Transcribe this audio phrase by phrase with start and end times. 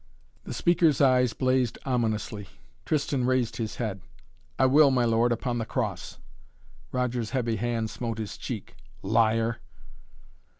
[0.45, 2.47] The speaker's eyes blazed ominously.
[2.87, 4.01] Tristan raised his head.
[4.57, 6.17] "I will, my lord, upon the Cross!"
[6.91, 8.75] Roger's heavy hand smote his cheek.
[9.03, 9.59] "Liar!"